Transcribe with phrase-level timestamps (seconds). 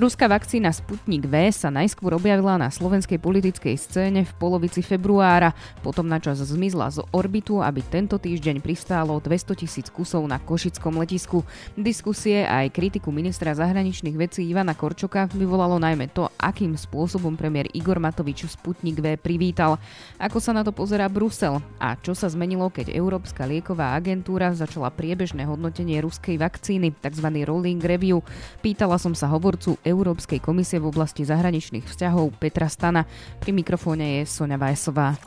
[0.00, 5.52] Ruská vakcína Sputnik V sa najskôr objavila na slovenskej politickej scéne v polovici februára,
[5.84, 11.44] potom načas zmizla z orbitu, aby tento týždeň pristálo 200 tisíc kusov na Košickom letisku.
[11.76, 17.68] Diskusie a aj kritiku ministra zahraničných vecí Ivana Korčoka vyvolalo najmä to, akým spôsobom premiér
[17.76, 19.76] Igor Matovič Sputnik V privítal.
[20.16, 24.88] Ako sa na to pozerá Brusel a čo sa zmenilo, keď Európska lieková agentúra začala
[24.88, 27.28] priebežné hodnotenie ruskej vakcíny, tzv.
[27.44, 28.24] rolling review.
[28.64, 33.02] Pýtala som sa hovorcu Európskej komisie v oblasti zahraničných vzťahov Petra Stana.
[33.42, 35.18] Pri mikrofóne je Sonja Vajsová.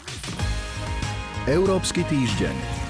[1.44, 2.84] Európsky týždeň.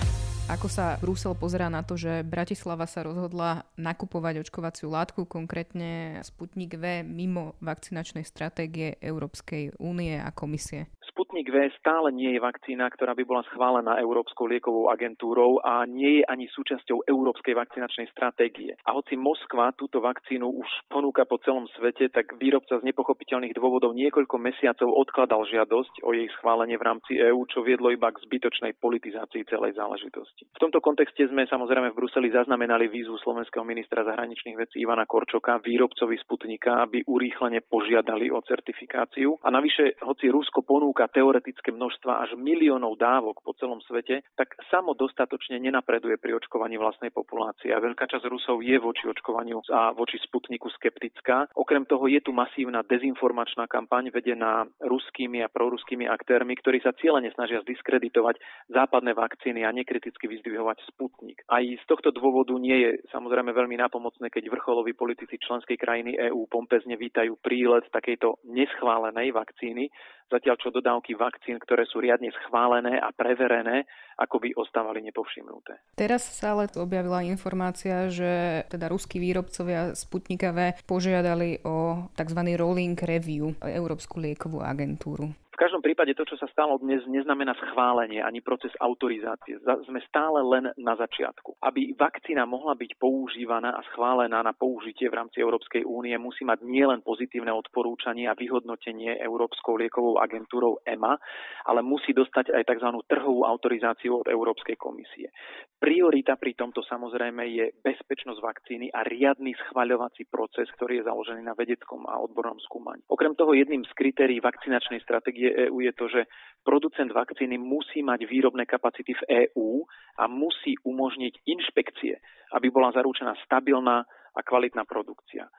[0.53, 6.77] Ako sa Brusel pozerá na to, že Bratislava sa rozhodla nakupovať očkovaciu látku, konkrétne Sputnik
[6.77, 10.91] V, mimo vakcinačnej stratégie Európskej únie a komisie?
[11.13, 16.17] Sputnik V stále nie je vakcína, ktorá by bola schválená Európskou liekovou agentúrou a nie
[16.17, 18.73] je ani súčasťou Európskej vakcinačnej stratégie.
[18.81, 23.93] A hoci Moskva túto vakcínu už ponúka po celom svete, tak výrobca z nepochopiteľných dôvodov
[23.93, 28.73] niekoľko mesiacov odkladal žiadosť o jej schválenie v rámci EÚ, čo viedlo iba k zbytočnej
[28.81, 30.49] politizácii celej záležitosti.
[30.49, 35.61] V tomto kontexte sme samozrejme v Bruseli zaznamenali výzvu slovenského ministra zahraničných vecí Ivana Korčoka
[35.61, 39.37] výrobcovi Sputnika, aby urýchlene požiadali o certifikáciu.
[39.45, 44.55] A navyše, hoci Rusko ponúka ponúka teoretické množstva až miliónov dávok po celom svete, tak
[44.71, 47.75] samo dostatočne nenapreduje pri očkovaní vlastnej populácie.
[47.75, 51.51] A veľká časť Rusov je voči očkovaniu a voči Sputniku skeptická.
[51.59, 57.35] Okrem toho je tu masívna dezinformačná kampaň vedená ruskými a proruskými aktérmi, ktorí sa cieľene
[57.35, 58.39] snažia zdiskreditovať
[58.71, 61.43] západné vakcíny a nekriticky vyzdvihovať Sputnik.
[61.51, 66.47] Aj z tohto dôvodu nie je samozrejme veľmi napomocné, keď vrcholoví politici členskej krajiny EÚ
[66.47, 69.91] pompezne vítajú prílet takejto neschválenej vakcíny,
[70.31, 73.87] zatiaľ čo dodávky vakcín, ktoré sú riadne schválené a preverené,
[74.19, 75.97] ako by ostávali nepovšimnuté.
[75.97, 82.39] Teraz sa ale objavila informácia, že teda ruskí výrobcovia Sputnika V požiadali o tzv.
[82.55, 85.33] rolling review Európsku liekovú agentúru.
[85.83, 89.59] Prípade to, čo sa stalo dnes, neznamená schválenie ani proces autorizácie.
[89.83, 91.59] Sme stále len na začiatku.
[91.59, 96.63] Aby vakcína mohla byť používaná a schválená na použitie v rámci Európskej únie, musí mať
[96.63, 101.19] nielen pozitívne odporúčanie a vyhodnotenie Európskou liekovou agentúrou EMA,
[101.67, 102.89] ale musí dostať aj tzv.
[103.11, 105.35] trhovú autorizáciu od Európskej komisie.
[105.83, 111.51] Priorita pri tomto samozrejme je bezpečnosť vakcíny a riadny schvaľovací proces, ktorý je založený na
[111.59, 113.03] vedeckom a odbornom skúmaní.
[113.11, 116.21] Okrem toho jedným z kritérií vakcinačnej stratégie stratégie EÚ je to, že
[116.61, 119.81] producent vakcíny musí mať výrobné kapacity v EÚ
[120.21, 122.13] a musí umožniť inšpekcie,
[122.53, 124.05] aby bola zaručená stabilná
[124.37, 125.49] a kvalitná produkcia.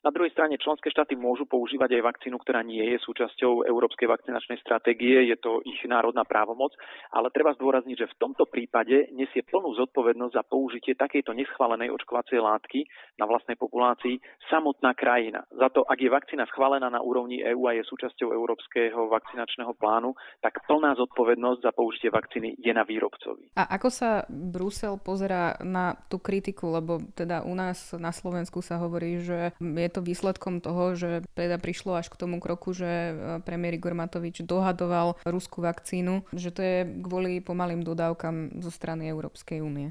[0.00, 4.56] Na druhej strane členské štáty môžu používať aj vakcínu, ktorá nie je súčasťou Európskej vakcinačnej
[4.64, 6.72] stratégie, je to ich národná právomoc,
[7.12, 12.40] ale treba zdôrazniť, že v tomto prípade nesie plnú zodpovednosť za použitie takejto neschválenej očkovacej
[12.40, 12.88] látky
[13.20, 14.16] na vlastnej populácii
[14.48, 15.44] samotná krajina.
[15.52, 20.16] Za to, ak je vakcína schválená na úrovni EÚ a je súčasťou Európskeho vakcinačného plánu,
[20.40, 23.52] tak plná zodpovednosť za použitie vakcíny je na výrobcovi.
[23.52, 28.80] A ako sa Brusel pozerá na tú kritiku, lebo teda u nás na Slovensku sa
[28.80, 32.86] hovorí, že je je to výsledkom toho, že teda prišlo až k tomu kroku, že
[32.86, 33.12] e,
[33.42, 39.58] premiér Igor Matovič dohadoval ruskú vakcínu, že to je kvôli pomalým dodávkam zo strany Európskej
[39.58, 39.90] únie.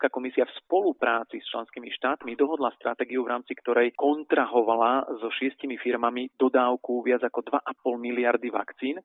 [0.00, 5.76] Európska komisia v spolupráci s členskými štátmi dohodla stratégiu, v rámci ktorej kontrahovala so šiestimi
[5.76, 9.04] firmami dodávku viac ako 2,5 miliardy vakcín e,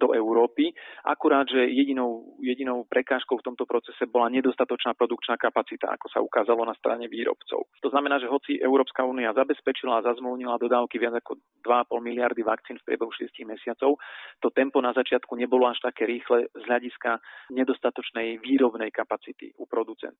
[0.00, 0.72] do Európy.
[1.04, 6.64] Akurát, že jedinou, jedinou prekážkou v tomto procese bola nedostatočná produkčná kapacita, ako sa ukázalo
[6.64, 7.68] na strane výrobcov.
[7.84, 11.36] To znamená, že hoci Európska únia zabezpečila a zazmluvnila dodávky viac ako
[11.68, 14.00] 2,5 miliardy vakcín v priebehu 6 mesiacov,
[14.40, 17.20] to tempo na začiatku nebolo až také rýchle z hľadiska
[17.52, 20.13] nedostatočnej výrobnej kapacity u producentov.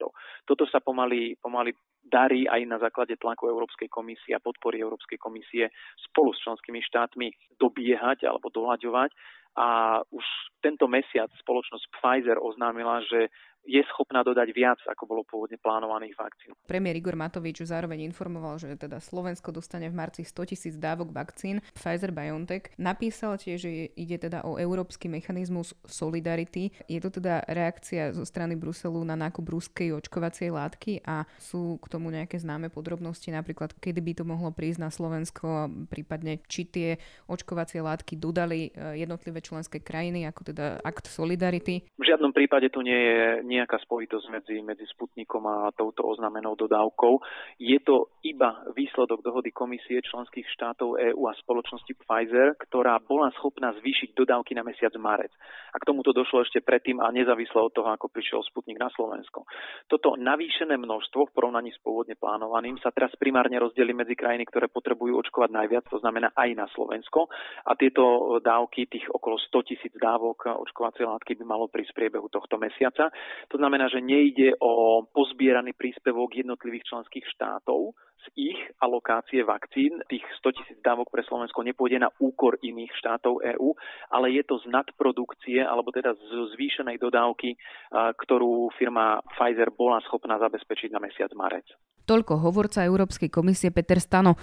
[0.44, 1.72] Toto sa pomaly, pomaly
[2.05, 5.72] darí aj na základe tlaku Európskej komisie a podpory Európskej komisie
[6.10, 9.10] spolu s členskými štátmi dobiehať alebo dohľadovať.
[9.55, 10.27] A už
[10.59, 13.31] tento mesiac spoločnosť Pfizer oznámila, že
[13.65, 16.53] je schopná dodať viac, ako bolo pôvodne plánovaných vakcín.
[16.69, 21.65] Premiér Igor Matovič zároveň informoval, že teda Slovensko dostane v marci 100 tisíc dávok vakcín
[21.73, 22.77] Pfizer-BioNTech.
[22.77, 26.71] Napísal tiež, že ide teda o európsky mechanizmus solidarity.
[26.87, 31.87] Je to teda reakcia zo strany Bruselu na nákup ruskej očkovacej látky a sú k
[31.88, 37.00] tomu nejaké známe podrobnosti, napríklad kedy by to mohlo prísť na Slovensko, prípadne či tie
[37.27, 41.88] očkovacie látky dodali eh, jednotlivé členské krajiny, ako teda akt solidarity?
[41.97, 43.19] V žiadnom prípade tu nie je
[43.55, 47.23] nejaká spojitosť medzi, medzi Sputnikom a touto oznámenou dodávkou.
[47.62, 53.71] Je to iba výsledok dohody komisie členských štátov EÚ a spoločnosti Pfizer, ktorá bola schopná
[53.79, 55.31] zvýšiť dodávky na mesiac marec.
[55.75, 59.47] A k tomuto došlo ešte predtým a nezávisle od toho, ako prišiel Sputnik na Slovensko.
[59.87, 64.71] Toto navýšené množstvo v porovnaní s pôvodne plánovaným sa teraz primárne rozdelí medzi krajiny, ktoré
[64.71, 67.27] potrebujú očkovať najviac, to znamená aj na Slovensko.
[67.69, 72.57] A tieto dávky, tých okolo 100 tisíc dávok očkovacej látky by malo prísť priebehu tohto
[72.57, 73.11] mesiaca.
[73.49, 77.94] To znamená, že nejde o pozbieraný príspevok jednotlivých členských štátov,
[78.25, 83.44] z ich alokácie vakcín, tých 100 tisíc dávok pre Slovensko nepôjde na úkor iných štátov
[83.44, 83.76] EÚ,
[84.08, 87.52] ale je to z nadprodukcie, alebo teda z zvýšenej dodávky,
[87.93, 91.69] ktorú firma Pfizer bola schopná zabezpečiť na mesiac marec.
[92.08, 94.37] Toľko hovorca Európskej komisie Peter Stano.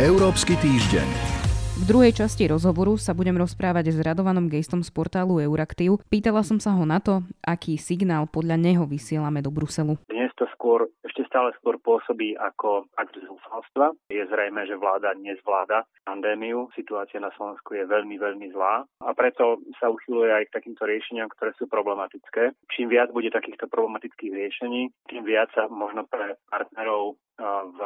[0.00, 1.37] Európsky týždeň.
[1.78, 6.02] V druhej časti rozhovoru sa budem rozprávať s Radovanom Gejstom z portálu Euraktiv.
[6.10, 9.94] Pýtala som sa ho na to, aký signál podľa neho vysielame do Bruselu.
[10.10, 13.94] Dnes to skôr, ešte stále skôr pôsobí ako akt zúfalstva.
[14.10, 16.66] Je zrejme, že vláda nezvláda pandémiu.
[16.74, 21.30] Situácia na Slovensku je veľmi, veľmi zlá a preto sa uchyluje aj k takýmto riešeniam,
[21.30, 22.58] ktoré sú problematické.
[22.74, 27.78] Čím viac bude takýchto problematických riešení, tým viac sa možno pre partnerov v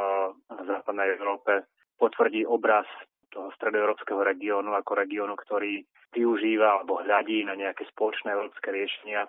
[0.65, 1.69] západnej Európe
[2.01, 2.89] potvrdí obraz
[3.33, 5.81] toho stredoeurópskeho regiónu ako regiónu, ktorý
[6.13, 9.25] využíva alebo hľadí na nejaké spoločné európske riešenia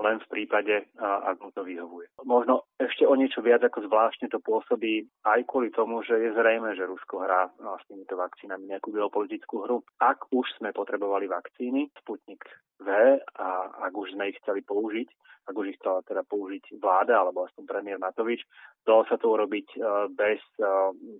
[0.00, 2.08] len v prípade, ak mu to vyhovuje.
[2.24, 6.72] Možno ešte o niečo viac ako zvláštne to pôsobí aj kvôli tomu, že je zrejme,
[6.72, 9.84] že Rusko hrá no, s týmito vakcínami nejakú geopolitickú hru.
[10.00, 12.40] Ak už sme potrebovali vakcíny, Sputnik
[12.80, 12.88] V
[13.20, 13.48] a
[13.84, 15.12] ak už sme ich chceli použiť,
[15.52, 18.40] ak už ich chcela teda použiť vláda alebo aspoň premiér Matovič,
[18.88, 19.76] dalo sa to urobiť
[20.16, 20.40] bez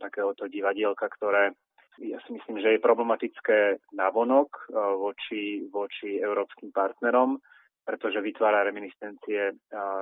[0.00, 1.52] takéhoto divadielka, ktoré
[2.00, 3.58] ja si myslím, že je problematické
[3.92, 7.36] navonok eh, voči, voči európskym partnerom,
[7.84, 9.56] pretože vytvára reminiscencie eh,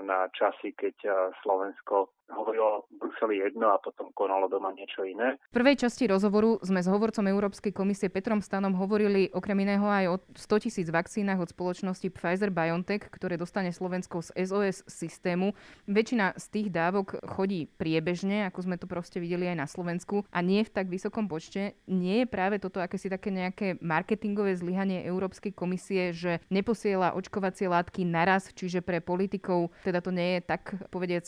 [0.06, 5.36] na časy, keď eh, Slovensko hovorilo v Bruseli jedno a potom konalo doma niečo iné.
[5.50, 10.04] V prvej časti rozhovoru sme s hovorcom Európskej komisie Petrom Stanom hovorili okrem iného aj
[10.08, 15.52] o 100 tisíc vakcínach od spoločnosti Pfizer-BioNTech, ktoré dostane Slovensko z SOS systému.
[15.90, 20.38] Väčšina z tých dávok chodí priebežne, ako sme to proste videli aj na Slovensku a
[20.40, 21.76] nie v tak vysokom počte.
[21.90, 28.06] Nie je práve toto akési také nejaké marketingové zlyhanie Európskej komisie, že neposiela očkovacie látky
[28.06, 31.26] naraz, čiže pre politikov teda to nie je tak povediac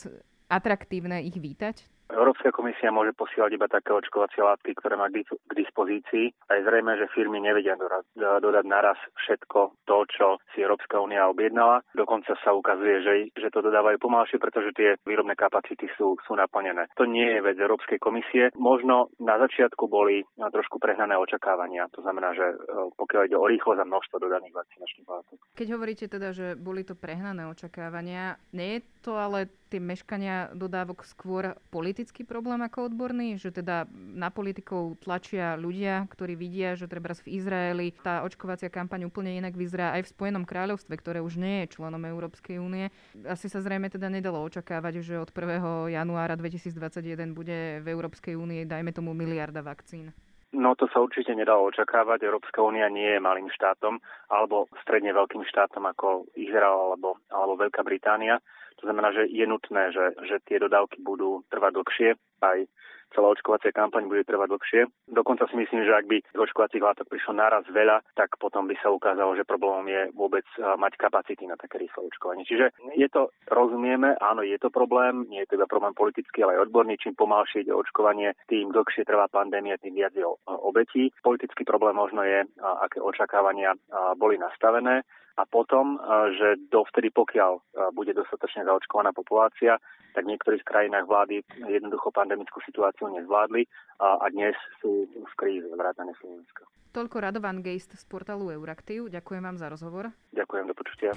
[0.53, 1.93] atraktívne ich vítať?
[2.13, 6.93] Európska komisia môže posielať iba také očkovacie látky, ktoré má k dispozícii a je zrejme,
[6.99, 7.73] že firmy nevedia
[8.17, 11.81] dodať naraz všetko to, čo si Európska únia objednala.
[11.97, 16.85] Dokonca sa ukazuje, že, že to dodávajú pomalšie, pretože tie výrobné kapacity sú, sú naplnené.
[17.01, 18.53] To nie je vec Európskej komisie.
[18.53, 21.89] Možno na začiatku boli trošku prehnané očakávania.
[21.97, 22.55] To znamená, že e,
[22.93, 25.37] pokiaľ ide o rýchlosť a množstvo dodaných vakcinačných látok.
[25.57, 31.01] Keď hovoríte teda, že boli to prehnané očakávania, nie je to ale tie meškania dodávok
[31.01, 33.41] skôr politický problém ako odborný?
[33.41, 39.09] Že teda na politikov tlačia ľudia, ktorí vidia, že treba v Izraeli tá očkovacia kampaň
[39.09, 42.93] úplne inak vyzerá aj v Spojenom kráľovstve, ktoré už nie je členom Európskej únie.
[43.25, 45.89] Asi sa zrejme teda nedalo očakávať, že od 1.
[45.89, 50.13] januára 2021 bude v Európskej únii, dajme tomu, miliarda vakcín.
[50.53, 52.29] No to sa určite nedalo očakávať.
[52.29, 53.97] Európska únia nie je malým štátom
[54.29, 58.37] alebo stredne veľkým štátom ako Izrael alebo, alebo Veľká Británia.
[58.83, 62.09] To znamená, že je nutné, že, že tie dodávky budú trvať dlhšie,
[62.43, 62.67] aj
[63.15, 64.81] celá očkovacia kampaň bude trvať dlhšie.
[65.07, 68.89] Dokonca si myslím, že ak by očkovacích látok prišlo naraz veľa, tak potom by sa
[68.89, 72.43] ukázalo, že problémom je vôbec mať kapacity na také rýchle očkovanie.
[72.43, 76.57] Čiže je to, rozumieme, áno, je to problém, nie je to iba problém politický, ale
[76.57, 76.97] aj odborný.
[76.97, 81.13] Čím pomalšie ide očkovanie, tým dlhšie trvá pandémia, tým viac je obetí.
[81.21, 83.77] Politický problém možno je, aké očakávania
[84.17, 85.97] boli nastavené a potom,
[86.37, 89.81] že dovtedy, pokiaľ bude dostatočne zaočkovaná populácia,
[90.13, 93.65] tak v niektorých krajinách vlády jednoducho pandemickú situáciu nezvládli
[93.97, 96.69] a, a dnes sú v kríze vrátane Slovenska.
[96.93, 99.09] Toľko Radovan Geist z portálu Euraktiv.
[99.09, 100.13] Ďakujem vám za rozhovor.
[100.37, 101.11] Ďakujem, do počutia.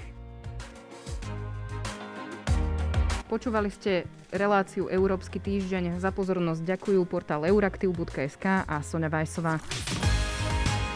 [3.27, 6.01] Počúvali ste reláciu Európsky týždeň.
[6.01, 9.61] Za pozornosť ďakujú portál euraktiv.sk a Sonja Vajsová.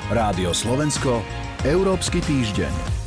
[0.10, 1.22] Rádio Slovensko,
[1.62, 3.01] Európsky týždeň.